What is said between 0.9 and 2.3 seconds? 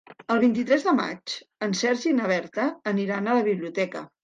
maig en Sergi i